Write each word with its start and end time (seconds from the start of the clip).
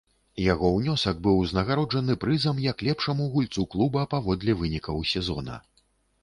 Яго 0.43 0.69
ўнёсак 0.77 1.19
быў 1.27 1.35
узнагароджаны 1.41 2.15
прызам 2.23 2.63
як 2.63 2.81
лепшаму 2.87 3.29
гульцу 3.35 3.67
клуба 3.75 4.07
паводле 4.15 4.57
вынікаў 4.63 5.05
сезона. 5.13 5.61